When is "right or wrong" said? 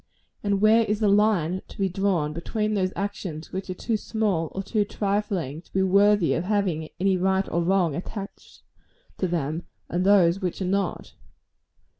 7.17-7.95